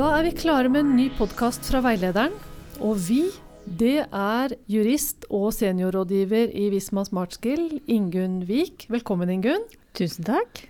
[0.00, 2.32] Da er vi klare med en ny podkast fra veilederen.
[2.80, 3.26] Og vi,
[3.68, 8.86] det er jurist og seniorrådgiver i Visma Smartskill, Ingunn Vik.
[8.88, 9.66] Velkommen, Ingunn.
[9.98, 10.62] Tusen takk.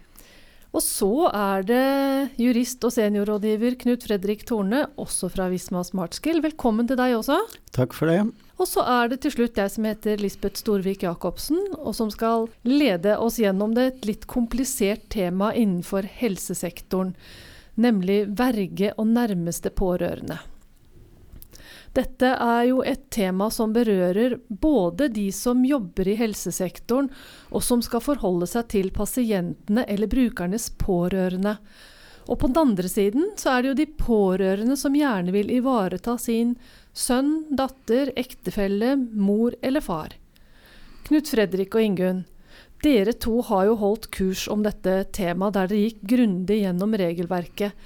[0.75, 6.43] Og så er det jurist og seniorrådgiver Knut Fredrik Torne, også fra Visma Smartskill.
[6.43, 7.39] Velkommen til deg også.
[7.77, 8.25] Takk for det.
[8.59, 12.49] Og så er det til slutt jeg som heter Lisbeth Storvik Jacobsen, og som skal
[12.67, 17.15] lede oss gjennom det et litt komplisert tema innenfor helsesektoren,
[17.75, 20.39] nemlig verge og nærmeste pårørende.
[21.91, 27.09] Dette er jo et tema som berører både de som jobber i helsesektoren,
[27.51, 31.57] og som skal forholde seg til pasientene eller brukernes pårørende.
[32.31, 36.15] Og på den andre siden så er det jo de pårørende som gjerne vil ivareta
[36.21, 36.55] sin
[36.95, 40.15] sønn, datter, ektefelle, mor eller far.
[41.09, 42.23] Knut Fredrik og Ingunn,
[42.85, 47.77] dere to har jo holdt kurs om dette temaet der dere gikk grundig gjennom regelverket.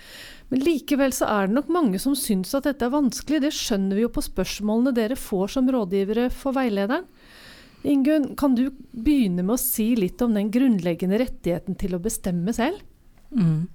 [0.53, 3.41] Men likevel så er det nok mange som syns at dette er vanskelig.
[3.42, 7.09] Det skjønner vi jo på spørsmålene dere får som rådgivere for veilederen.
[7.84, 12.55] Ingunn, kan du begynne med å si litt om den grunnleggende rettigheten til å bestemme
[12.56, 12.81] selv?
[13.34, 13.67] Mm.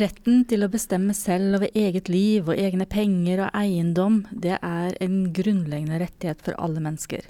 [0.00, 4.96] Retten til å bestemme selv over eget liv og egne penger og eiendom, det er
[5.04, 7.28] en grunnleggende rettighet for alle mennesker.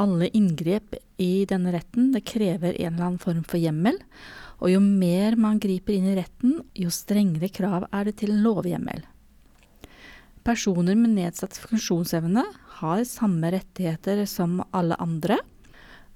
[0.00, 3.98] Alle inngrep i denne retten det krever en eller annen form for hjemmel,
[4.62, 9.02] og jo mer man griper inn i retten, jo strengere krav er det til lovhjemmel.
[10.46, 12.42] Personer med nedsatt funksjonsevne
[12.80, 15.38] har samme rettigheter som alle andre,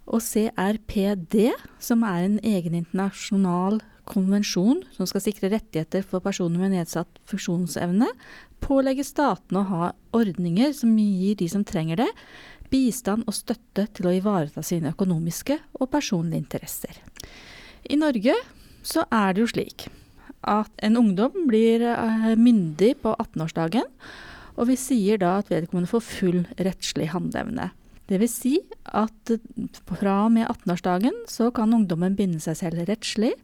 [0.06, 1.50] og CRPD,
[1.82, 8.08] som er en egen internasjonal konvensjon som skal sikre rettigheter for personer med nedsatt funksjonsevne,
[8.62, 12.08] pålegger statene å ha ordninger som gir de som trenger det,
[12.72, 16.98] bistand og støtte til å ivareta sine økonomiske og personlige interesser.
[17.86, 18.34] I Norge
[18.86, 19.88] så er det jo slik
[20.46, 23.86] at en ungdom blir eh, myndig på 18-årsdagen,
[24.56, 27.70] og vi sier da at vedkommende får full rettslig handleevne.
[28.06, 28.34] Dvs.
[28.38, 28.54] Si
[28.94, 29.32] at
[29.98, 33.34] fra og med 18-årsdagen så kan ungdommen binde seg selv rettslig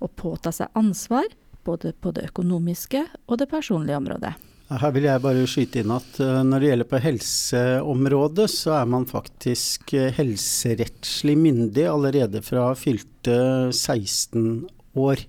[0.00, 1.28] og påta seg ansvar
[1.68, 4.32] både på det økonomiske og det personlige området.
[4.68, 8.90] Her vil jeg bare skyte inn at uh, når det gjelder på helseområdet, så er
[8.92, 13.38] man faktisk uh, helserettslig myndig allerede fra fylte
[13.72, 14.66] 16
[15.00, 15.24] år.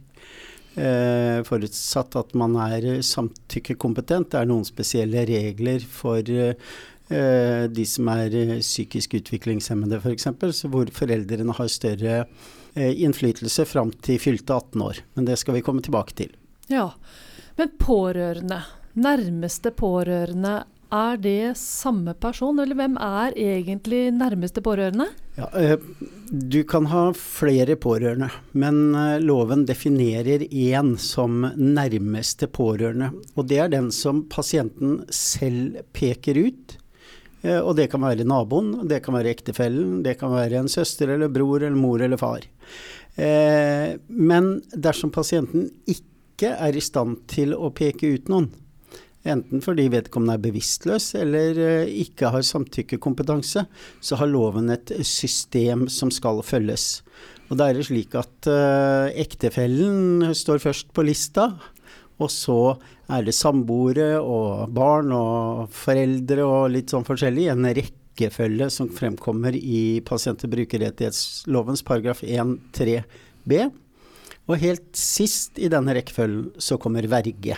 [0.80, 4.30] Eh, forutsatt at man er samtykkekompetent.
[4.32, 10.30] Det er noen spesielle regler for de som er psykisk utviklingshemmede f.eks.,
[10.72, 12.22] hvor foreldrene har større
[12.78, 15.04] innflytelse fram til fylte 18 år.
[15.18, 16.32] Men det skal vi komme tilbake til.
[16.72, 16.92] Ja,
[17.60, 18.62] men pårørende
[19.00, 25.06] nærmeste pårørende, er det samme person, eller hvem er egentlig nærmeste pårørende?
[25.38, 25.78] Ja, eh,
[26.30, 33.12] du kan ha flere pårørende, men eh, loven definerer én som nærmeste pårørende.
[33.36, 36.78] Og det er den som pasienten selv peker ut.
[37.44, 41.14] Eh, og det kan være naboen, det kan være ektefellen, det kan være en søster
[41.14, 42.50] eller bror eller mor eller far.
[43.20, 48.48] Men dersom pasienten ikke er i stand til å peke ut noen,
[49.28, 53.66] enten fordi vedkommende er bevisstløs eller eh, ikke har samtykkekompetanse,
[54.00, 57.02] så har loven et system som skal følges.
[57.50, 61.48] Og da er det slik at uh, ektefellen står først på lista,
[62.20, 62.60] og så
[63.10, 69.58] er det samboere og barn og foreldre og litt sånn forskjellig en rekkefølge som fremkommer
[69.58, 73.00] i pasient- og brukerrettighetslovens paragraf 1-3
[73.50, 73.64] b.
[74.50, 77.58] Og helt sist i denne rekkefølgen så kommer verge.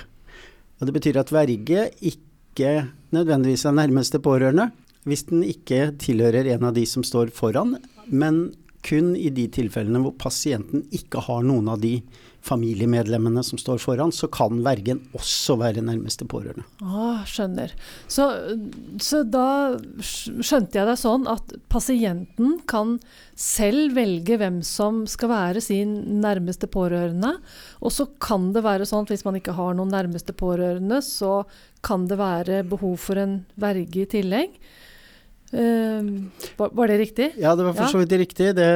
[0.81, 2.71] Og Det betyr at verge ikke
[3.13, 4.71] nødvendigvis er nærmeste pårørende
[5.05, 8.51] hvis den ikke tilhører en av de som står foran, men
[8.85, 11.99] kun i de tilfellene hvor pasienten ikke har noen av de
[12.41, 16.65] familiemedlemmene som står foran, så kan vergen også være nærmeste pårørende.
[16.81, 17.73] Ah, skjønner.
[18.09, 18.25] Så,
[18.97, 22.97] så, da skjønte jeg det sånn at pasienten kan
[23.37, 25.93] selv velge hvem som skal være sin
[26.23, 27.35] nærmeste pårørende.
[27.81, 31.43] Og så kan det være sånn at hvis man ikke har noen nærmeste pårørende, så
[31.85, 34.57] kan det være behov for en verge i tillegg.
[35.51, 37.25] Uh, var, det riktig?
[37.35, 38.53] Ja, det var for så vidt riktig.
[38.55, 38.67] Det,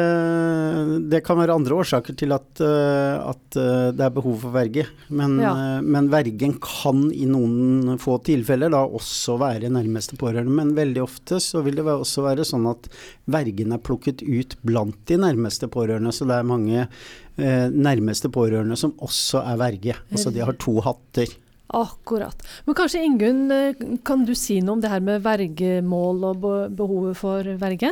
[1.07, 4.83] det, kan være andre årsaker til at, uh, at uh, det er behov for verge.
[5.07, 5.53] Men, ja.
[5.55, 10.51] Eh, men, vergen kan i noen få tilfeller da også være nærmeste pårørende.
[10.51, 12.89] Men veldig ofte så vil det også være sånn at
[13.31, 16.11] vergen er plukket ut blant de nærmeste pårørende.
[16.15, 16.89] Så det er mange
[17.35, 19.95] nærmeste pårørende som også er verge.
[20.11, 21.31] Altså de har to hatter.
[21.67, 22.41] Akkurat.
[22.65, 26.45] Men kanskje Ingunn, eh, kan du si noe om det her med vergemål og
[26.75, 27.91] behovet for verge?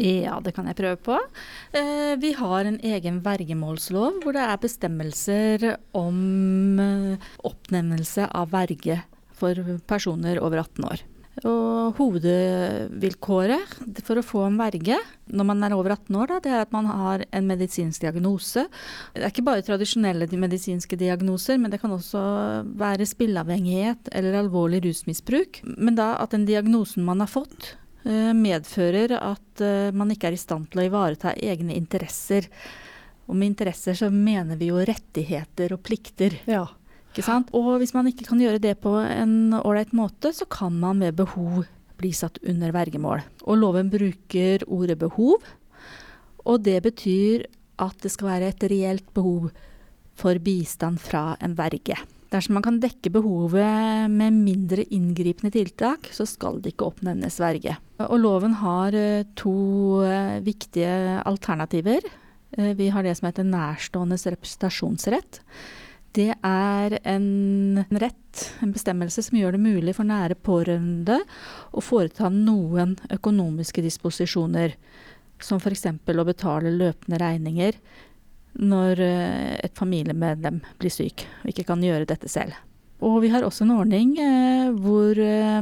[0.00, 1.18] Ja, det kan jeg prøve på.
[1.76, 9.02] Eh, vi har en egen vergemålslov hvor det er bestemmelser om eh, oppnevnelse av verge
[9.36, 11.04] for personer over 18 år.
[11.40, 13.70] Og hovedvilkåret
[14.04, 14.98] for å få en verge
[15.32, 18.66] når man er over 18 år, da, det er at man har en medisinsk diagnose.
[19.14, 22.20] Det er ikke bare tradisjonelle medisinske diagnoser, men det kan også
[22.78, 25.62] være spilleavhengighet eller alvorlig rusmisbruk.
[25.72, 30.36] Men da at den diagnosen man har fått, eh, medfører at eh, man ikke er
[30.36, 32.50] i stand til å ivareta egne interesser.
[33.24, 36.36] Og med interesser så mener vi jo rettigheter og plikter.
[36.44, 36.66] Ja.
[37.12, 37.50] Ikke sant?
[37.52, 41.18] Og hvis man ikke kan gjøre det på en ålreit måte, så kan man ved
[41.18, 41.66] behov
[42.00, 43.20] bli satt under vergemål.
[43.44, 45.44] Og loven bruker ordet behov,
[46.42, 47.44] og det betyr
[47.82, 49.50] at det skal være et reelt behov
[50.16, 51.98] for bistand fra en verge.
[52.32, 57.76] Dersom man kan dekke behovet med mindre inngripende tiltak, så skal det ikke oppnevnes verge.
[58.00, 62.00] Og loven har eh, to eh, viktige alternativer.
[62.56, 65.42] Eh, vi har det som heter nærståendes representasjonsrett.
[66.12, 71.22] Det er en rett, en bestemmelse, som gjør det mulig for nære pårørende
[71.72, 74.74] å foreta noen økonomiske disposisjoner,
[75.42, 75.86] som f.eks.
[75.88, 77.78] å betale løpende regninger
[78.60, 82.58] når eh, et familiemedlem blir syk og ikke kan gjøre dette selv.
[83.02, 85.58] Og vi har også en ordning eh, hvor eh,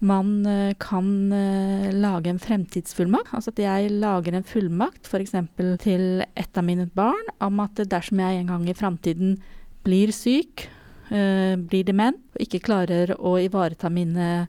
[0.00, 3.34] man eh, kan eh, lage en fremtidsfullmakt.
[3.36, 5.34] Altså at jeg lager en fullmakt f.eks.
[5.82, 9.36] til et av mine barn om at dersom jeg en gang i framtiden
[9.84, 10.66] blir syk,
[11.12, 14.48] eh, blir dement og ikke klarer å ivareta mine,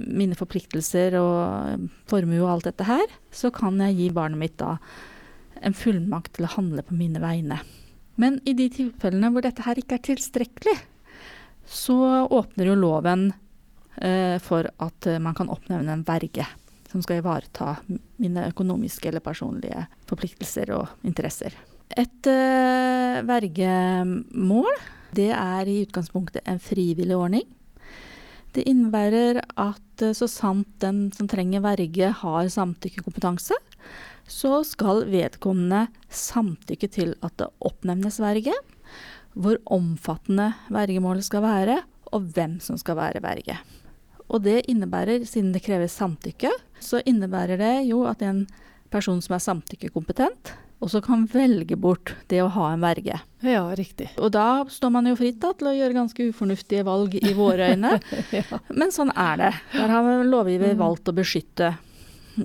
[0.00, 4.78] mine forpliktelser og formue og alt dette her, så kan jeg gi barnet mitt da
[5.60, 7.58] en fullmakt til å handle på mine vegne.
[8.16, 10.78] Men i de tilfellene hvor dette her ikke er tilstrekkelig,
[11.68, 11.98] så
[12.32, 13.28] åpner jo loven
[14.42, 16.46] for at eh, man kan oppnevne en verge
[16.90, 17.76] som skal ivareta
[18.18, 21.54] mine økonomiske eller personlige forpliktelser og interesser.
[21.98, 24.70] Et uh, vergemål
[25.14, 27.46] det er i utgangspunktet en frivillig ordning.
[28.54, 33.54] Det innebærer at så sant den som trenger verge har samtykkekompetanse,
[34.30, 38.54] så skal vedkommende samtykke til at det oppnevnes verge,
[39.34, 41.80] hvor omfattende vergemålet skal være,
[42.14, 43.58] og hvem som skal være verge.
[44.30, 48.44] Og det innebærer, siden det kreves samtykke, så innebærer det jo at en
[48.90, 53.18] person som er samtykkekompetent, også kan velge bort det å ha en verge.
[53.44, 54.08] Ja, riktig.
[54.16, 57.74] Og da står man jo fritt da, til å gjøre ganske ufornuftige valg i våre
[57.74, 57.98] øyne.
[58.38, 58.60] ja.
[58.72, 59.50] Men sånn er det.
[59.74, 60.80] Der har lovgiver mm.
[60.80, 61.74] valgt å beskytte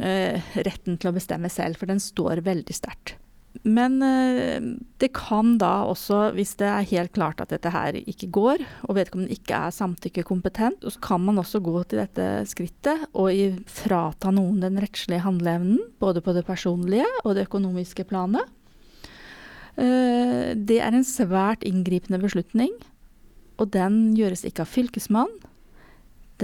[0.02, 3.16] eh, retten til å bestemme selv, for den står veldig sterkt.
[3.63, 4.66] Men eh,
[5.02, 8.98] det kan da også, hvis det er helt klart at dette her ikke går, og
[8.98, 13.31] vedkommende ikke er samtykkekompetent, så kan man også gå til dette skrittet og
[13.72, 18.44] frata noen den rettslige handleevnen, både på det personlige og det økonomiske planet.
[19.75, 22.72] Eh, det er en svært inngripende beslutning,
[23.60, 25.31] og den gjøres ikke av fylkesmann,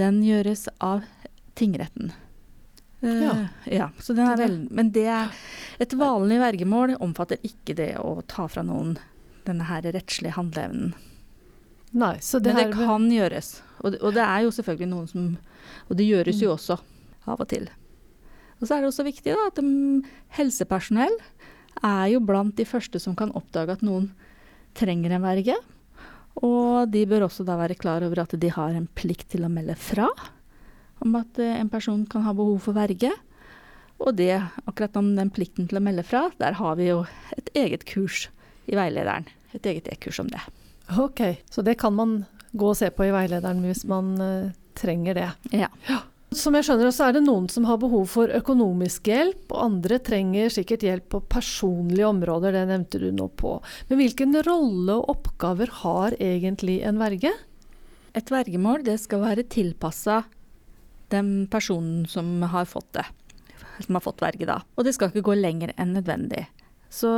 [0.00, 1.04] den gjøres av
[1.58, 2.12] tingretten.
[3.02, 3.32] Ja.
[3.34, 3.88] Uh, ja
[4.38, 5.32] vel, men det er,
[5.82, 8.94] et vanlig vergemål omfatter ikke det å ta fra noen
[9.46, 10.92] denne her rettslige handleevnen.
[11.92, 13.56] Nei, men det kan gjøres.
[13.82, 15.24] Og det, og det, er jo selvfølgelig noen som
[15.90, 16.54] Og det gjøres jo mm.
[16.54, 16.76] også
[17.28, 17.66] av og til.
[18.60, 20.02] Og så er det også viktig da, at de,
[20.38, 21.16] helsepersonell
[21.82, 24.12] er jo blant de første som kan oppdage at noen
[24.78, 25.56] trenger en verge.
[26.40, 29.52] Og de bør også da være klar over at de har en plikt til å
[29.52, 30.08] melde fra
[31.02, 33.12] om at eh, en person kan ha behov for verge.
[34.02, 34.34] Og det,
[34.66, 37.02] akkurat om den plikten til å melde fra, der har vi jo
[37.36, 38.26] et eget kurs
[38.70, 39.28] i veilederen.
[39.54, 40.40] Et eget e-kurs om det.
[40.98, 45.16] Ok, så det kan man gå og se på i veilederen hvis man uh, trenger
[45.16, 45.28] det.
[45.54, 45.68] Ja.
[45.88, 46.00] ja.
[46.32, 49.98] Som jeg skjønner, så er det noen som har behov for økonomisk hjelp, og andre
[50.00, 53.58] trenger sikkert hjelp på personlige områder, det nevnte du nå på.
[53.90, 57.34] Men hvilken rolle og oppgaver har egentlig en verge?
[58.16, 60.22] Et vergemål det skal være tilpassa
[61.12, 63.06] den personen som har fått det.
[63.84, 64.60] Som har fått verget, da.
[64.76, 66.46] Og det skal ikke gå lenger enn nødvendig.
[66.92, 67.08] Så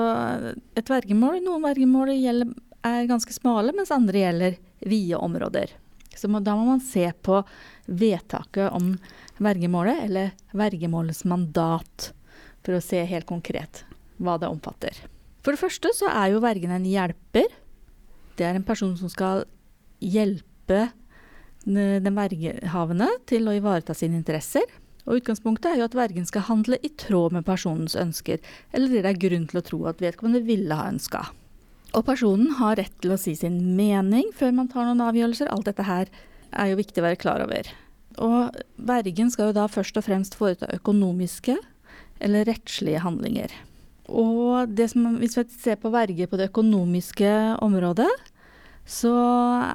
[0.78, 2.52] et vergemål, noen vergemål gjelder,
[2.84, 5.72] er ganske smale, mens andre gjelder vide områder.
[6.14, 7.40] Så da må man se på
[7.86, 8.92] vedtaket om
[9.42, 12.12] vergemålet, eller vergemålets mandat,
[12.62, 13.82] for å se helt konkret
[14.22, 14.94] hva det omfatter.
[15.44, 17.50] For det første så er jo vergen en hjelper.
[18.38, 19.44] Det er en person som skal
[20.00, 20.86] hjelpe
[21.64, 24.66] den vergehavende til å ivareta sine interesser.
[25.04, 28.40] Og Utgangspunktet er jo at vergen skal handle i tråd med personens ønsker,
[28.72, 31.26] eller det er grunn til å tro at vedkommende ville ha ønska.
[31.94, 35.50] Og personen har rett til å si sin mening før man tar noen avgjørelser.
[35.52, 36.10] Alt dette her
[36.54, 37.68] er jo viktig å være klar over.
[38.24, 38.56] Og
[38.88, 41.56] vergen skal jo da først og fremst foreta økonomiske
[42.24, 43.52] eller rettslige handlinger.
[44.10, 47.30] Og som, hvis vi ser på verge på det økonomiske
[47.64, 48.10] området,
[48.84, 49.14] så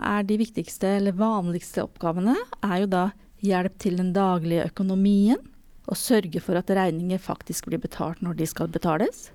[0.05, 3.03] er de viktigste eller vanligste oppgavene er jo da
[3.45, 5.41] hjelp til den daglige økonomien,
[5.89, 9.29] og sørge for at regninger faktisk blir betalt når de skal betales.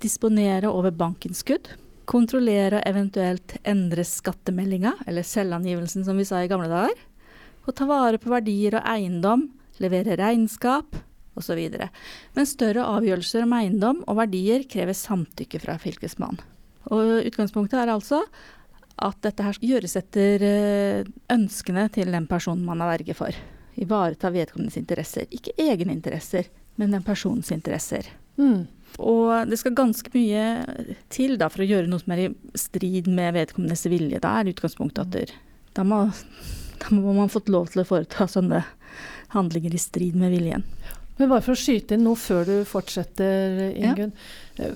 [0.00, 1.72] Disponere over bankinnskudd.
[2.10, 7.02] Kontrollere og eventuelt endre skattemeldinga, eller selvangivelsen som vi sa i gamle dager.
[7.66, 9.48] Og ta vare på verdier og eiendom,
[9.82, 10.94] levere regnskap
[11.38, 11.60] osv.
[12.36, 16.40] Men større avgjørelser om eiendom og verdier krever samtykke fra fylkesmannen.
[16.90, 18.22] Og utgangspunktet er altså
[19.00, 23.36] at dette her skal gjøres etter eh, ønskene til den personen man er verge for.
[23.80, 25.28] Ivareta vedkommendes interesser.
[25.32, 28.08] Ikke egne interesser, men den personens interesser.
[28.40, 28.66] Mm.
[28.98, 30.44] Og det skal ganske mye
[31.12, 34.20] til da, for å gjøre noe som er i strid med vedkommendes vilje.
[34.20, 35.34] Da er utgangspunktet at
[35.78, 36.02] da må,
[36.82, 38.64] da må man fått lov til å foreta sånne
[39.36, 40.66] handlinger i strid med viljen.
[41.20, 44.12] Men bare for å skyte inn noe før du fortsetter, Ingunn.
[44.58, 44.72] Ja.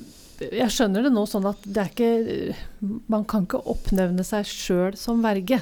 [0.52, 4.98] Jeg skjønner det nå sånn at det er ikke Man kan ikke oppnevne seg sjøl
[4.98, 5.60] som verge.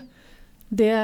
[0.72, 0.94] Det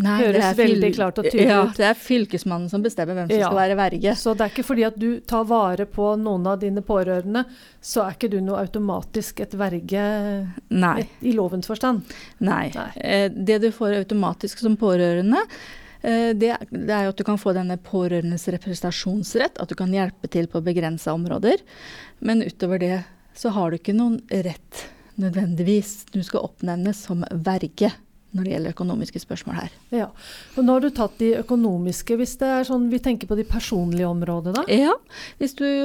[0.00, 1.50] Nei, høres det veldig klart og tydelig ut.
[1.50, 4.14] Ja, det er fylkesmannen som bestemmer hvem som ja, skal være verge.
[4.16, 7.44] Så det er ikke fordi at du tar vare på noen av dine pårørende,
[7.84, 10.06] så er ikke du noe automatisk et verge
[10.72, 12.08] et, i lovens forstand?
[12.40, 12.64] Nei.
[12.72, 12.88] Nei.
[12.96, 15.44] Eh, det du får automatisk som pårørende,
[16.02, 20.30] det, det, er jo at du kan få denne pårørendes representasjonsrett, at du kan hjelpe
[20.32, 21.62] til på begrensa områder.
[22.18, 22.96] Men utover det
[23.38, 24.86] så har du ikke noen rett
[25.20, 26.02] nødvendigvis.
[26.12, 27.92] Du skal oppnevnes som verge
[28.32, 29.72] når det gjelder økonomiske spørsmål her.
[29.92, 30.06] Ja,
[30.56, 32.16] og Nå har du tatt de økonomiske.
[32.16, 34.64] Hvis det er sånn vi tenker på de personlige områdene, da?
[34.72, 34.94] Ja,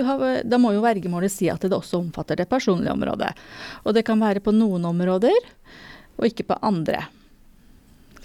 [0.08, 3.34] har, da må jo vergemålet si at det også omfatter det personlige området.
[3.84, 5.52] Og det kan være på noen områder,
[6.18, 7.04] og ikke på andre.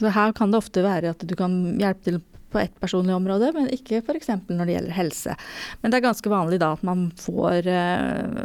[0.03, 2.21] Så her kan det ofte være at du kan hjelpe til
[2.53, 4.29] på ett personlig område, men ikke f.eks.
[4.51, 5.37] når det gjelder helse.
[5.81, 8.43] Men det er ganske vanlig da at man får eh,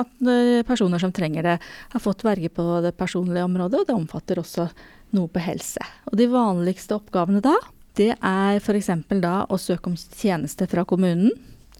[0.00, 1.58] At eh, personer som trenger det,
[1.92, 4.70] har fått verge på det personlige området, og det omfatter også
[5.12, 5.84] noe på helse.
[6.08, 7.52] Og de vanligste oppgavene da,
[8.00, 8.88] det er f.eks.
[9.20, 11.34] da å søke om tjeneste fra kommunen,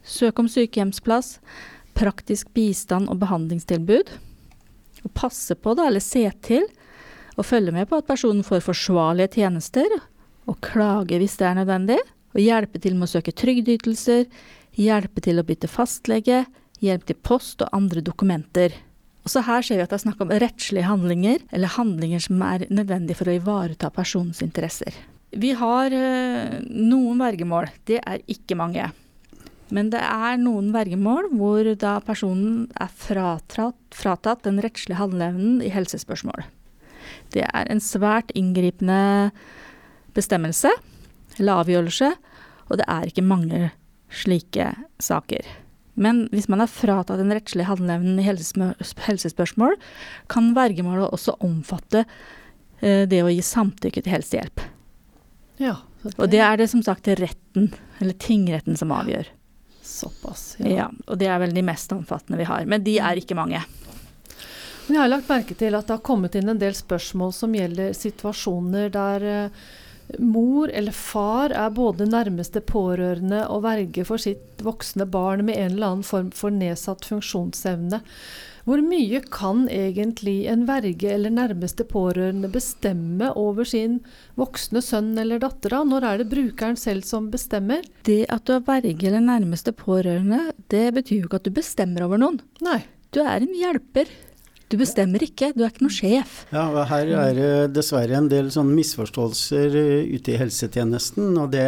[0.05, 1.39] søke om sykehjemsplass,
[1.97, 4.13] praktisk bistand og behandlingstilbud,
[5.03, 6.69] og passe på da, eller se til
[7.39, 9.89] og følge med på at personen får forsvarlige tjenester,
[10.51, 11.99] og klage hvis det er nødvendig,
[12.33, 14.27] og hjelpe til med å søke trygdeytelser,
[14.81, 16.45] hjelpe til å bytte fastlege,
[16.83, 18.75] hjelp til post og andre dokumenter.
[19.23, 22.67] Også her ser vi at det er snakk om rettslige handlinger, eller handlinger som er
[22.73, 24.97] nødvendige for å ivareta personens interesser.
[25.33, 28.91] Vi har øh, noen vergemål, det er ikke mange.
[29.73, 35.71] Men det er noen vergemål hvor da personen er fratatt, fratatt den rettslige handleevnen i
[35.73, 36.45] helsespørsmål.
[37.33, 39.31] Det er en svært inngripende
[40.17, 40.73] bestemmelse,
[41.39, 42.13] eller avgjørelse,
[42.69, 43.71] og det er ikke mange
[44.13, 44.69] slike
[45.03, 45.49] saker.
[45.95, 49.77] Men hvis man er fratatt den rettslige handleevnen i helsespørsmål,
[50.33, 52.05] kan vergemålet også omfatte
[52.81, 54.65] eh, det å gi samtykke til helsehjelp.
[55.61, 56.17] Ja, det...
[56.17, 57.71] Og det er det som sagt retten,
[58.01, 59.29] eller tingretten, som avgjør.
[59.83, 60.73] Såpass, ja.
[60.73, 60.89] ja.
[61.11, 62.65] Og det er vel de mest omfattende vi har.
[62.71, 63.61] Men de er ikke mange.
[64.93, 67.55] Men jeg har lagt merke til at det har kommet inn en del spørsmål som
[67.57, 69.61] gjelder situasjoner der eh,
[70.21, 75.71] mor eller far er både nærmeste pårørende og verge for sitt voksne barn med en
[75.71, 78.03] eller annen form for nedsatt funksjonsevne.
[78.69, 84.03] Hvor mye kan egentlig en verge eller nærmeste pårørende bestemme over sin
[84.37, 85.73] voksne sønn eller datter?
[85.73, 85.87] da?
[85.89, 87.81] Når er det brukeren selv som bestemmer?
[88.05, 92.05] Det at du er verge eller nærmeste pårørende, det betyr jo ikke at du bestemmer
[92.11, 92.43] over noen.
[92.61, 92.83] Nei.
[93.13, 94.13] Du er en hjelper.
[94.73, 96.47] Du bestemmer ikke, du er ikke noe sjef.
[96.49, 101.35] Ja, Her er det dessverre en del sånne misforståelser eh, ute i helsetjenesten.
[101.37, 101.67] og det,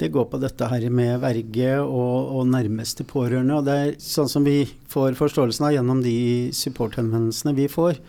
[0.00, 3.60] det går på dette her med verge og, og, nærmeste pårørende.
[3.60, 6.16] og det er Sånn som vi får forståelsen av gjennom de
[6.58, 8.00] supporthenvendelsene vi får,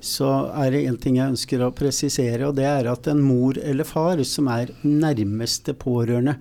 [0.00, 0.28] så
[0.62, 3.88] er det én ting jeg ønsker å presisere, og det er at en mor eller
[3.88, 6.36] far som er nærmeste pårørende,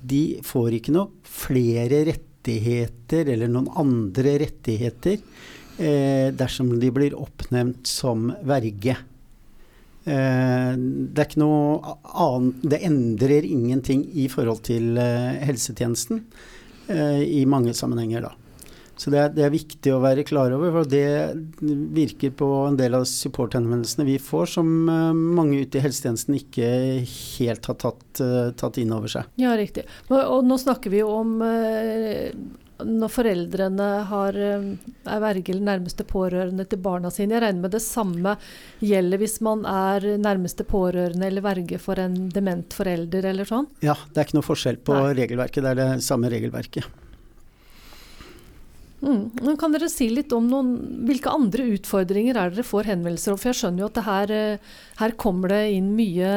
[0.00, 5.20] de får ikke noe flere rettigheter eller noen andre rettigheter
[5.78, 8.96] eh, dersom de blir oppnevnt som verge.
[10.04, 16.20] Eh, det er ikke noe annet Det endrer ingenting i forhold til eh, helsetjenesten
[16.92, 18.34] eh, i mange sammenhenger, da.
[19.00, 21.02] Så det er, det er, viktig å være klar over, for det
[21.96, 26.68] virker på en del av supporthenvendelsene vi får, som uh, mange ute i helsetjenesten ikke
[27.02, 29.26] helt har tatt, uh, tatt inn over seg.
[29.40, 29.88] Ja, riktig.
[30.12, 31.34] Og, nå snakker vi jo om
[32.84, 34.66] når foreldrene har, eh,
[35.06, 37.34] er verge eller nærmeste pårørende til barna sine.
[37.36, 38.36] Jeg regner med det samme
[38.80, 43.66] gjelder hvis man er nærmeste pårørende eller verge for en dement forelder eller sånn?
[43.84, 45.14] Ja, det er ikke noe forskjell på Nei.
[45.22, 45.62] regelverket.
[45.62, 46.84] Det er det samme regelverket.
[49.04, 49.56] Mm.
[49.60, 50.70] Kan dere si litt om noen,
[51.04, 53.40] hvilke andre utfordringer er dere får henvendelser om?
[53.40, 56.30] For jeg skjønner jo at her, eh, her kommer det inn mye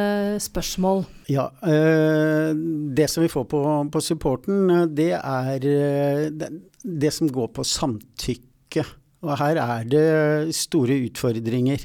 [0.44, 1.06] spørsmål.
[1.32, 2.52] Ja, eh,
[2.98, 3.62] det som vi får på,
[3.94, 5.60] på supporten, eh, det er
[6.84, 8.86] det, som går på samtykke.
[9.24, 11.82] Og her er det store utfordringer.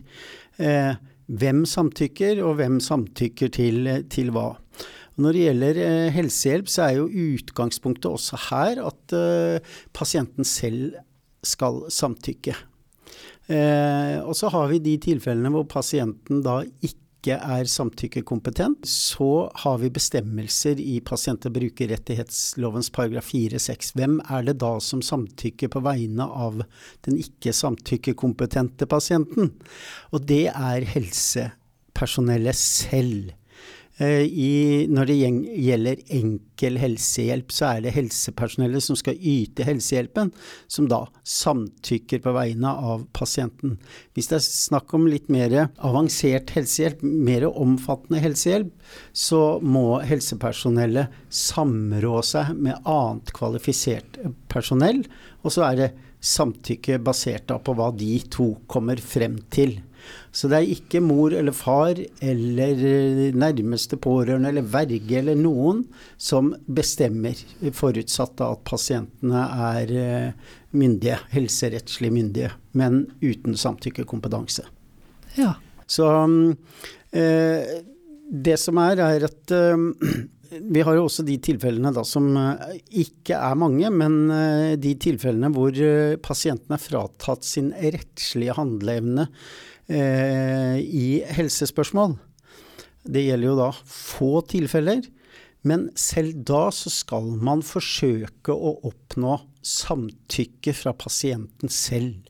[1.33, 4.51] Hvem samtykker, og hvem samtykker til, til hva.
[5.21, 10.97] Når det gjelder eh, helsehjelp, så er jo utgangspunktet også her at eh, pasienten selv
[11.45, 12.55] skal samtykke.
[13.51, 18.87] Eh, og så har vi de tilfellene hvor pasienten da ikke er samtykkekompetent.
[18.89, 23.93] Så har vi bestemmelser i pasient- og brukerrettighetslovens paragraf 4-6.
[23.99, 26.65] Hvem er det da som samtykker på vegne av
[27.07, 29.53] den ikke samtykkekompetente pasienten?
[30.15, 33.33] Og det er helsepersonellet selv.
[34.03, 35.17] Eh, I, når det
[35.63, 40.33] gjelder enkel helsehjelp, så er det helsepersonellet som skal yte helsehjelpen,
[40.67, 43.77] som da samtykker på vegne av pasienten.
[44.17, 48.73] Hvis det er snakk om litt mer avansert helsehjelp, mer omfattende helsehjelp,
[49.13, 54.19] så må helsepersonellet samrå seg med annet kvalifisert
[54.51, 55.05] personell,
[55.45, 55.93] og så er det
[56.23, 59.81] samtykke basert på hva de to kommer frem til.
[60.33, 65.85] Så det er ikke mor eller far eller eh, nærmeste pårørende eller verge eller noen
[66.17, 67.37] som bestemmer,
[67.77, 74.65] forutsatt at pasientene er eh, myndige, helserettslig myndige, men uten samtykkekompetanse.
[75.37, 75.55] Ja.
[75.87, 76.09] Så
[77.13, 77.81] eh,
[78.47, 82.79] det som er, er at eh, vi har jo også de tilfellene da som eh,
[83.05, 84.17] ikke er mange, men
[84.81, 85.77] de tilfellene hvor
[86.25, 89.29] pasienten er fratatt sin rettslige handleevne
[89.91, 92.15] i helsespørsmål.
[93.03, 95.03] Det gjelder jo da få tilfeller,
[95.67, 102.27] men selv da så skal man forsøke å oppnå samtykke fra pasienten selv.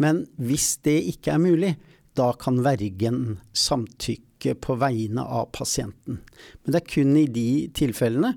[0.00, 1.72] Men hvis det ikke er mulig,
[2.16, 6.20] da kan vergen samtykke på vegne av pasienten.
[6.62, 8.34] Men det er kun i de tilfellene,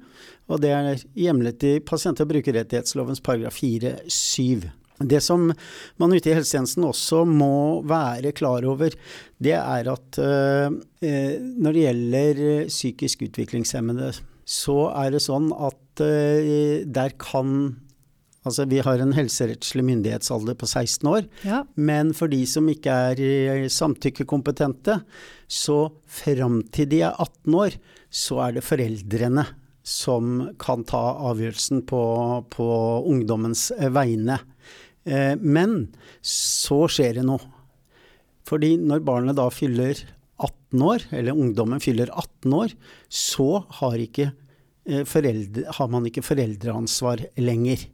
[0.47, 4.69] og det er hjemlet i pasient- og brukerrettighetslovens paragraf 4-7.
[4.99, 5.49] Det som
[5.99, 8.95] man ute i helsetjenesten også må være klar over,
[9.43, 10.69] det er at øh,
[11.59, 14.13] når det gjelder psykisk utviklingshemmede,
[14.45, 17.75] så er det sånn at øh, der kan
[18.45, 21.63] Altså vi har en helserettslig myndighetsalder på 16 år, ja.
[21.73, 24.99] men for de som ikke er samtykkekompetente,
[25.49, 27.77] så fram til de er 18 år,
[28.13, 29.47] så er det foreldrene
[29.85, 32.03] som kan ta avgjørelsen på,
[32.53, 32.67] på
[33.09, 34.37] ungdommens vegne.
[35.05, 35.93] Eh, men
[36.25, 37.41] så skjer det noe.
[38.45, 39.97] Fordi når barnet da fyller
[40.37, 42.73] 18 år, eller ungdommen fyller 18 år,
[43.09, 44.31] så har, ikke,
[44.85, 47.87] eh, foreldre, har man ikke foreldreansvar lenger.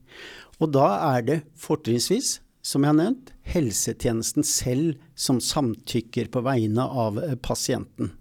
[0.59, 6.83] Og da er det fortrinnsvis, som jeg har nevnt, helsetjenesten selv som samtykker på vegne
[6.83, 8.11] av eh, pasienten.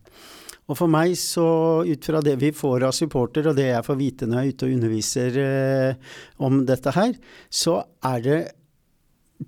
[0.71, 3.99] Og for meg, så ut fra det vi får av supporter, og det jeg får
[3.99, 7.17] vite når jeg er ute og underviser eh, om dette her,
[7.51, 8.41] så er det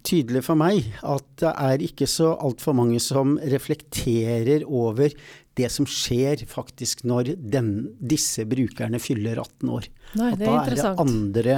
[0.01, 5.13] tydelig for meg at det er ikke så altfor mange som reflekterer over
[5.59, 9.89] det som skjer faktisk når den, disse brukerne fyller 18 år.
[10.17, 11.57] Nei, At det er da er det andre,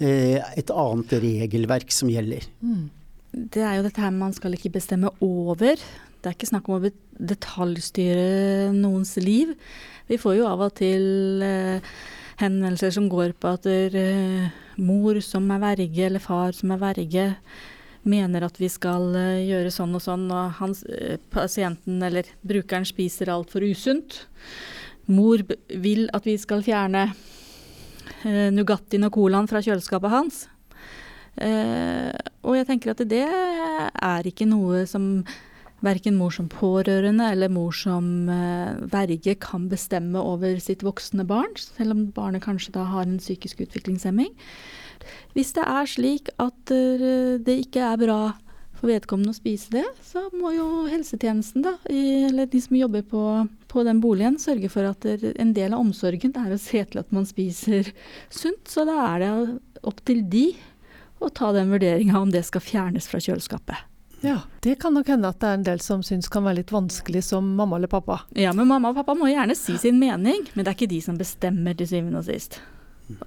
[0.00, 2.48] eh, et annet regelverk som gjelder.
[2.64, 2.88] Mm.
[3.34, 5.76] Det er jo dette her man skal ikke bestemme over.
[5.76, 6.92] Det er ikke snakk om å
[7.34, 9.52] detaljstyre noens liv.
[10.08, 11.84] Vi får jo av og til eh,
[12.40, 14.48] henvendelser som går på at eh,
[14.80, 17.26] mor som er verge, eller far som er verge,
[18.08, 22.86] mener at vi skal eh, gjøre sånn og sånn, og hans, eh, pasienten eller brukeren
[22.88, 24.24] spiser altfor usunt.
[25.10, 27.06] Mor vil at vi skal fjerne
[28.24, 30.44] eh, Nugattien og Colaen fra kjøleskapet hans.
[31.34, 32.12] Eh,
[32.46, 35.24] og jeg tenker at det er ikke noe som
[35.84, 41.52] verken mor som pårørende eller mor som eh, verge kan bestemme over sitt voksne barn,
[41.60, 44.32] selv om barnet kanskje da har en psykisk utviklingshemming.
[45.36, 48.20] Hvis det er slik at det ikke er bra
[48.84, 53.22] for vedkommende å spise det, så må jo helsetjenesten, da, eller de som jobber på,
[53.70, 57.14] på den boligen, sørge for at en del av omsorgen er å se til at
[57.14, 57.90] man spiser
[58.28, 58.64] sunt.
[58.70, 59.32] Så da er det
[59.84, 60.46] opp til de
[61.24, 63.93] å ta den vurderinga om det skal fjernes fra kjøleskapet.
[64.24, 66.72] Ja, det kan nok hende at det er en del som syns kan være litt
[66.72, 68.22] vanskelig som mamma eller pappa.
[68.38, 71.00] Ja, men mamma og pappa må gjerne si sin mening, men det er ikke de
[71.04, 72.58] som bestemmer til syvende og sist.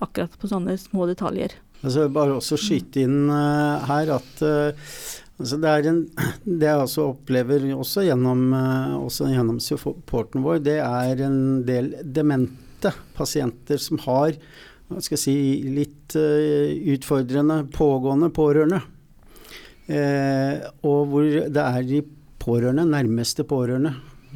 [0.01, 1.53] Akkurat på sånne små detaljer.
[1.83, 4.93] Altså bare også skyte inn uh, her at uh,
[5.37, 5.99] altså det, er en,
[6.63, 11.93] det jeg også opplever også gjennom, uh, også gjennom supporten vår, det er en del
[12.01, 14.33] demente pasienter som har
[14.87, 18.77] hva skal jeg si, litt utfordrende pågående pårørende.
[19.87, 22.01] Og hvor det er de
[22.41, 23.93] pårørende, nærmeste pårørende,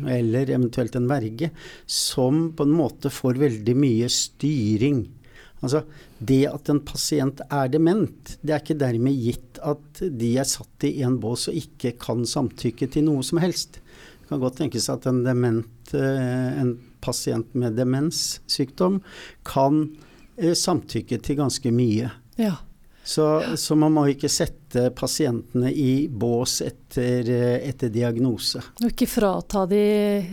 [0.07, 1.51] eller eventuelt en verge,
[1.85, 5.01] som på en måte får veldig mye styring
[5.61, 5.83] Altså,
[6.17, 10.87] det at en pasient er dement, det er ikke dermed gitt at de er satt
[10.87, 13.77] i en bås og ikke kan samtykke til noe som helst.
[13.77, 19.01] Det kan godt tenkes at en, dement, eh, en pasient med demenssykdom
[19.45, 19.83] kan
[20.37, 22.09] eh, samtykke til ganske mye.
[22.41, 22.55] Ja.
[23.05, 24.60] Så, så, man må ikke sette
[24.95, 27.27] pasientene i bås etter,
[27.61, 28.63] etter diagnose.
[28.81, 29.83] Og ikke frata de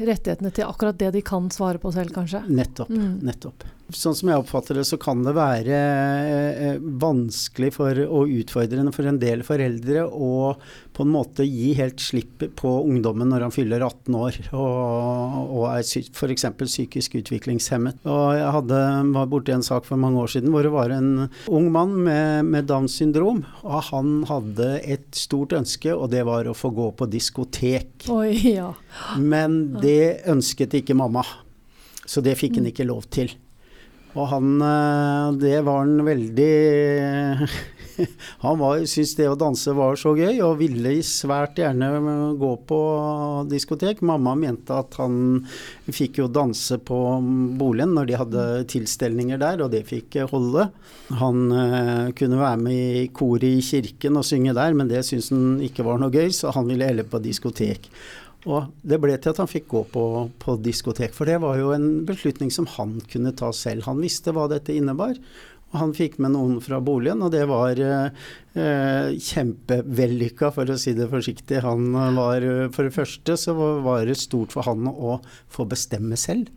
[0.03, 2.45] rettighetene til akkurat det de kan svare på selv, kanskje?
[2.49, 2.93] Nettopp.
[2.95, 3.19] Mm.
[3.29, 8.93] nettopp sånn som jeg oppfatter det, så kan det være eh, vanskelig for, og utfordrende
[8.95, 10.53] for en del foreldre å
[10.99, 15.65] på en måte gi helt slipp på ungdommen når han fyller 18 år og, og
[15.71, 16.47] er f.eks.
[16.59, 18.03] psykisk utviklingshemmet.
[18.09, 18.81] Og jeg hadde,
[19.15, 22.51] var borti en sak for mange år siden hvor det var en ung mann med,
[22.51, 23.45] med Downs syndrom.
[23.63, 28.09] Og han hadde et stort ønske, og det var å få gå på diskotek.
[28.13, 28.71] Oi, ja.
[29.19, 31.25] Men det ønsket ikke mamma.
[32.09, 32.73] Så det fikk han mm.
[32.73, 33.35] ikke lov til.
[34.17, 36.55] Og han eh, Det var han veldig
[38.45, 41.89] Han syntes det å danse var så gøy, og ville svært gjerne
[42.39, 42.81] gå på
[43.51, 44.03] diskotek.
[44.07, 45.43] Mamma mente at han
[45.87, 46.99] fikk jo danse på
[47.59, 50.69] boligen når de hadde tilstelninger der, og det fikk holde.
[51.21, 55.33] Han eh, kunne være med i koret i kirken og synge der, men det syntes
[55.35, 57.91] han ikke var noe gøy, så han ville heller på diskotek.
[58.47, 60.05] Og det ble til at han fikk gå på,
[60.41, 63.85] på, diskotek, for det var jo en beslutning som han kunne ta selv.
[63.89, 65.19] Han visste hva dette innebar.
[65.77, 71.11] Han fikk med noen fra boligen, og det var eh, kjempevellykka, for å si det
[71.13, 71.61] forsiktig.
[71.67, 75.19] Han var, For det første så var det stort for han å
[75.53, 76.49] få bestemme selv.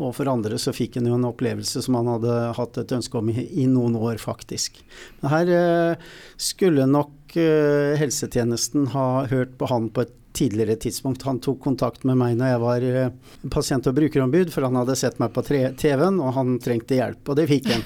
[0.00, 3.18] Og for andre så fikk han jo en opplevelse som han hadde hatt et ønske
[3.20, 4.80] om i, i noen år, faktisk.
[5.20, 6.08] Men her eh,
[6.40, 11.22] skulle nok eh, helsetjenesten ha hørt på han på et tidligere tidspunkt.
[11.22, 14.96] Han tok kontakt med meg når jeg var eh, pasient- og brukerombud, for han hadde
[14.98, 17.84] sett meg på TV-en, og han trengte hjelp, og det fikk han.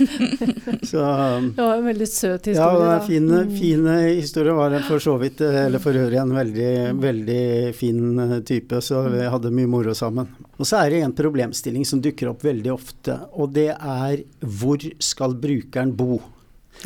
[0.90, 1.04] så,
[1.46, 2.58] det var en veldig søt historie.
[2.58, 3.54] Ja, den fine, mm.
[3.60, 6.74] fine historie var for så vidt, eh, eller for øvrig en veldig,
[7.06, 7.44] veldig
[7.78, 10.30] fin eh, type, så vi hadde mye moro sammen.
[10.58, 14.82] Og så er det en problemstilling som dukker opp veldig ofte, og det er hvor
[15.02, 16.18] skal brukeren bo?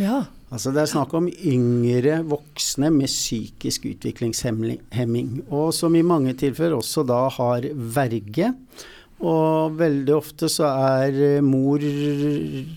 [0.01, 0.25] Ja.
[0.53, 6.77] Altså Det er snakk om yngre voksne med psykisk utviklingshemming, og som i mange tilfeller
[6.79, 8.53] også da har verge.
[9.25, 11.81] Og veldig ofte så er mor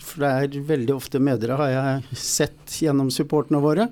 [0.06, 3.90] For det er veldig ofte mødre, har jeg sett gjennom supportene våre,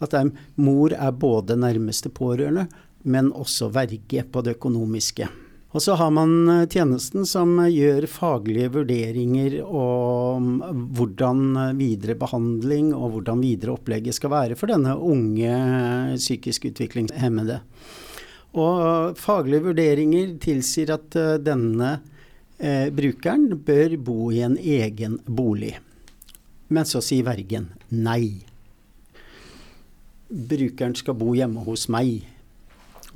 [0.00, 0.16] at
[0.60, 2.68] mor er både nærmeste pårørende,
[3.04, 5.28] men også verge på det økonomiske.
[5.70, 10.56] Og så har man eh, tjenesten som gjør faglige vurderinger om
[10.96, 15.54] hvordan eh, videre behandling og hvordan videre opplegget skal være for denne unge
[16.18, 17.60] psykisk utviklingshemmede.
[18.58, 22.00] Og faglige vurderinger tilsier at eh, denne
[22.58, 25.76] eh, brukeren bør bo i en egen bolig.
[26.70, 28.42] Men så sier vergen nei.
[30.30, 32.26] Brukeren skal bo hjemme hos meg.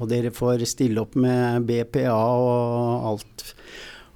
[0.00, 3.44] Og dere får stille opp med BPA og alt.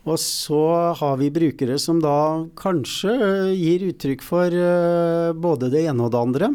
[0.09, 0.63] Og så
[0.97, 3.13] har vi brukere som da kanskje
[3.53, 6.51] gir uttrykk for uh, både det ene og det andre.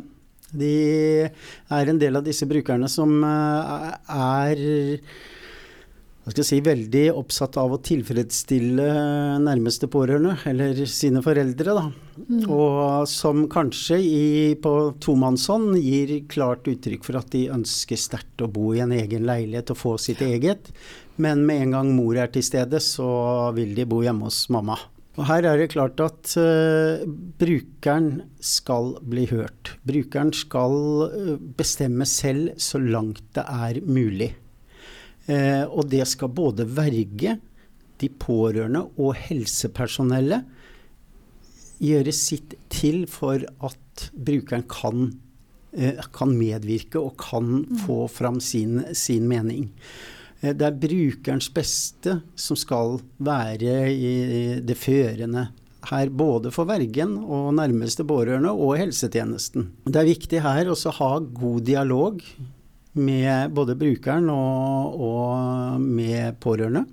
[0.53, 0.73] De
[1.25, 4.59] er en del av disse brukerne som uh, er
[6.23, 8.85] hva skal jeg si, veldig oppsatt av å tilfredsstille
[9.43, 11.73] nærmeste pårørende, eller sine foreldre.
[11.75, 11.83] da.
[12.15, 12.45] Mm.
[12.47, 18.47] Og som kanskje i, på tomannshånd gir klart uttrykk for at de ønsker sterkt å
[18.47, 20.71] bo i en egen leilighet og få sitt eget.
[21.19, 24.79] Men med en gang mor er til stede, så vil de bo hjemme hos mamma.
[25.13, 27.03] Og her er det klart at uh,
[27.37, 29.75] brukeren skal bli hørt.
[29.85, 30.79] Brukeren skal
[31.11, 34.31] uh, bestemme selv så langt det er mulig.
[35.25, 37.37] Eh, og det skal både verge,
[38.01, 40.43] de pårørende og helsepersonellet
[41.83, 45.13] gjøre sitt til for at brukeren kan,
[45.71, 47.77] eh, kan medvirke og kan mm.
[47.85, 49.69] få fram sin, sin mening.
[50.41, 55.47] Eh, det er brukerens beste som skal være i det førende
[55.87, 59.69] her, både for vergen og nærmeste pårørende og helsetjenesten.
[59.87, 62.21] Det er viktig her også å ha god dialog
[62.93, 66.85] med både brukeren og, og med pårørende.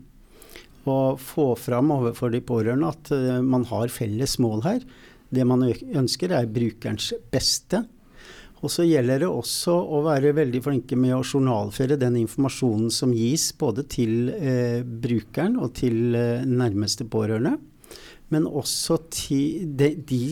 [0.88, 4.84] Og få fram overfor de pårørende at uh, man har felles mål her.
[5.30, 7.84] Det man ønsker er brukerens beste.
[8.60, 13.14] Og så gjelder det også å være veldig flinke med å journalføre den informasjonen som
[13.16, 17.54] gis både til eh, brukeren og til eh, nærmeste pårørende.
[18.30, 20.22] Men også til de, de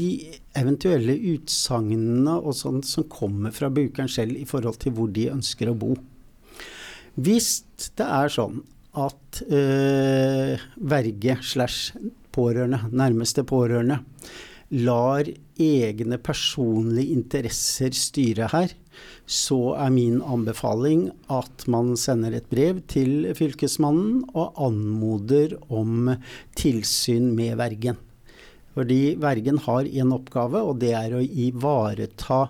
[0.58, 5.70] eventuelle utsagnene og sånt som kommer fra brukeren selv i forhold til hvor de ønsker
[5.70, 5.96] å bo.
[7.18, 7.64] Hvis
[7.98, 8.60] det er sånn
[8.98, 11.98] at øh, verge slash
[12.34, 14.00] pårørende, nærmeste pårørende,
[14.78, 15.26] lar
[15.58, 18.74] egne personlige interesser styre her,
[19.28, 26.14] så er min anbefaling at man sender et brev til Fylkesmannen og anmoder om
[26.56, 27.98] tilsyn med vergen.
[28.78, 32.46] Fordi vergen har en oppgave, og det er å ivareta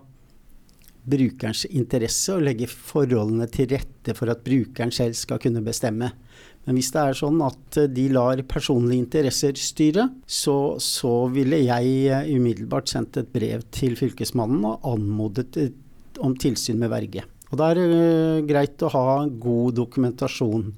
[1.08, 6.10] brukerens interesse og legge forholdene til rette for at brukeren selv skal kunne bestemme.
[6.68, 12.34] Men hvis det er sånn at de lar personlige interesser styre, så, så ville jeg
[12.34, 15.70] umiddelbart sendt et brev til Fylkesmannen og anmodet
[16.24, 17.24] om tilsyn med verge.
[17.48, 20.72] Og da er det greit å ha god dokumentasjon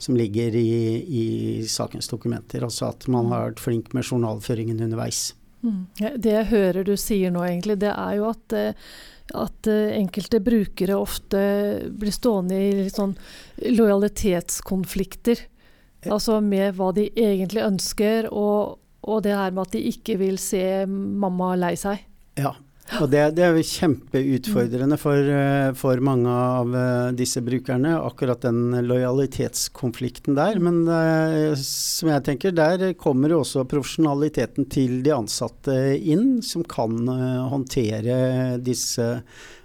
[0.00, 0.70] som ligger i,
[1.04, 1.24] i
[1.68, 2.64] sakens dokumenter.
[2.64, 5.30] Altså at man har vært flink med journalføringen underveis.
[5.60, 5.86] Mm.
[6.16, 8.60] Det jeg hører du sier nå, egentlig, det er jo at
[9.36, 11.40] at uh, enkelte brukere ofte
[11.90, 13.14] blir stående i litt sånn
[13.62, 15.44] lojalitetskonflikter.
[16.10, 20.40] Altså med hva de egentlig ønsker, og, og, det her med at de ikke vil
[20.40, 22.06] se mamma lei seg.
[22.40, 22.54] Ja,
[22.98, 28.74] og det, det er kjempeutfordrende for, eh, for, mange av eh, disse brukerne, akkurat den
[28.86, 30.58] lojalitetskonflikten der.
[30.62, 36.98] Men uh, som jeg tenker, der kommer også profesjonaliteten til de ansatte inn, som kan
[37.50, 39.12] håndtere disse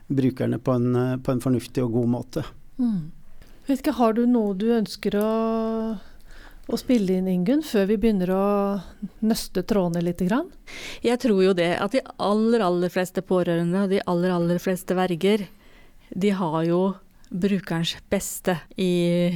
[0.07, 0.89] brukerne på en,
[1.25, 2.45] på en, fornuftig og god måte.
[2.77, 3.09] Mm.
[3.71, 5.29] Ikke, Har du noe du ønsker å
[6.65, 8.45] å spille inn, Ingunn, før vi begynner å
[9.25, 10.23] nøste trådene litt?
[10.25, 10.49] Grann?
[11.05, 14.97] Jeg tror jo det at de aller, aller fleste pårørende og de aller, aller fleste
[14.97, 15.45] verger,
[16.09, 16.81] de har jo
[17.29, 19.35] brukerens beste i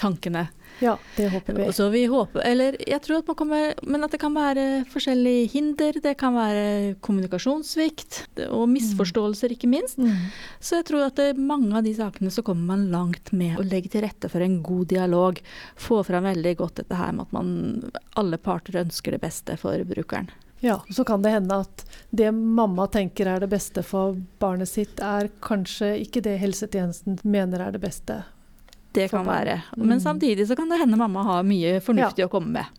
[0.00, 0.48] tankene.
[0.80, 1.66] Ja, det håper vi.
[1.72, 5.50] Så vi håper, eller jeg tror at man kommer, Men at det kan være forskjellige
[5.52, 6.00] hinder.
[6.02, 9.98] Det kan være kommunikasjonssvikt og misforståelser, ikke minst.
[10.00, 10.30] Mm.
[10.60, 13.66] Så jeg tror at det, mange av de sakene så kommer man langt med å
[13.66, 15.40] legge til rette for en god dialog.
[15.76, 17.50] Få fram veldig godt dette her med at man,
[18.20, 20.30] alle parter ønsker det beste for brukeren.
[20.60, 25.00] Ja, så kan det hende at det mamma tenker er det beste for barnet sitt,
[25.00, 28.18] er kanskje ikke det helsetjenesten mener er det beste
[28.96, 29.60] det kan være.
[29.76, 30.04] Men mm.
[30.04, 32.28] samtidig så kan det hende mamma har mye fornuftig ja.
[32.28, 32.78] å komme med.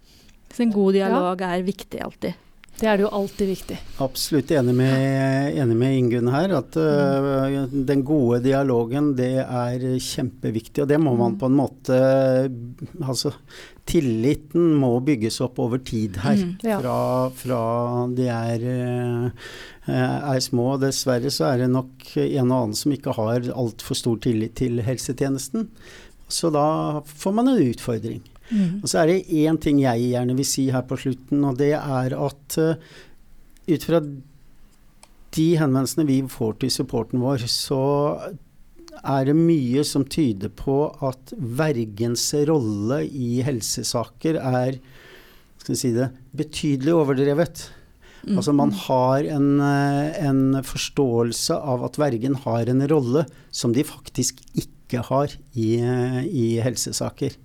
[0.51, 1.51] Så en god dialog ja.
[1.55, 2.47] er viktig alltid.
[2.81, 3.75] Det er det jo alltid viktig.
[4.01, 6.55] Absolutt enig med, enig med Ingunn her.
[6.57, 10.81] At uh, den gode dialogen, det er kjempeviktig.
[10.81, 11.39] Og det må man mm.
[11.41, 11.99] på en måte
[13.05, 13.35] Altså,
[13.89, 16.37] tilliten må bygges opp over tid her.
[16.37, 16.79] Mm, ja.
[16.81, 16.97] fra,
[17.35, 17.61] fra,
[18.15, 19.51] de er, uh,
[19.89, 20.75] er små.
[20.81, 24.83] Dessverre så er det nok en og annen som ikke har altfor stor tillit til
[24.85, 25.69] helsetjenesten.
[26.31, 26.65] Så da
[27.05, 28.21] får man en utfordring.
[28.51, 28.81] Mm.
[28.81, 31.73] Og så er det én ting jeg gjerne vil si her på slutten, og det
[31.79, 32.93] er at uh,
[33.71, 34.01] ut fra
[35.31, 37.81] de henvendelsene vi får til supporten vår, så
[38.99, 44.81] er det mye som tyder på at vergens rolle i helsesaker er
[45.69, 47.67] si det, betydelig overdrevet.
[48.25, 48.37] Mm.
[48.37, 53.83] Altså man har en, eh, en, forståelse av at vergen har en rolle som de
[53.83, 57.37] faktisk ikke har i, eh, i helsesaker.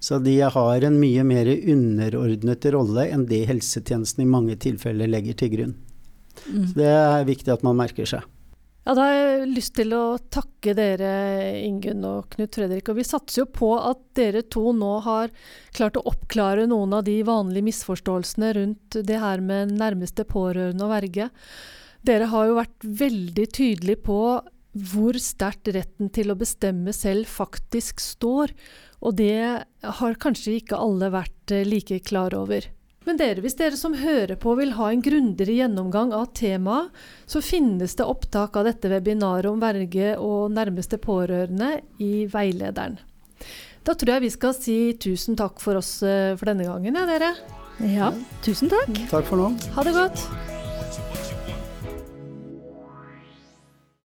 [0.00, 5.34] Så de har en mye mer underordnet rolle enn det helsetjenesten i mange tilfeller legger
[5.34, 5.74] til grunn.
[6.46, 6.66] Mm.
[6.68, 8.22] Så det er viktig at man merker seg.
[8.88, 11.08] Ja, Da har jeg lyst til å takke dere,
[11.60, 12.86] Ingunn og Knut Fredrik.
[12.88, 15.28] Og vi satser jo på at dere to nå har
[15.76, 20.94] klart å oppklare noen av de vanlige misforståelsene rundt det her med nærmeste pårørende og
[20.94, 21.28] verge.
[22.00, 24.22] Dere har jo vært veldig tydelige på
[24.88, 28.56] hvor sterkt retten til å bestemme selv faktisk står.
[29.04, 29.68] Og det
[30.00, 32.64] har kanskje ikke alle vært eh, like klar over.
[33.08, 36.92] Men dere, hvis dere som hører på vil ha en grundigere gjennomgang av temaet,
[37.24, 42.98] så finnes det opptak av dette webinaret om verge og nærmeste pårørende i veilederen.
[43.88, 47.08] Da tror jeg vi skal si tusen takk for oss eh, for denne gangen, ja
[47.08, 47.32] dere.
[47.88, 48.12] Ja,
[48.44, 48.92] tusen takk.
[49.08, 49.50] Takk for nå.
[49.78, 50.57] Ha det godt.